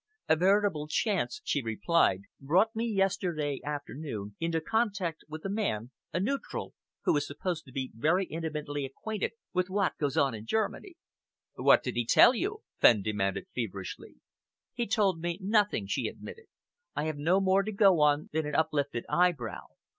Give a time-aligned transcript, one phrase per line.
[0.27, 6.19] "A veritable chance," she replied, "brought me yesterday afternoon into contact with a man a
[6.19, 10.95] neutral who is supposed to be very intimately acquainted with what goes on in Germany."
[11.53, 14.15] "What did he tell you?" Fenn demanded feverishly.
[14.73, 16.47] "He told me nothing," she admitted.
[16.95, 19.67] "I have no more to go on than an uplifted eyebrow.